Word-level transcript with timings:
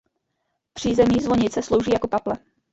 Přízemí 0.73 1.19
zvonice 1.19 1.61
slouží 1.63 1.91
jako 1.91 2.07
kaple. 2.07 2.37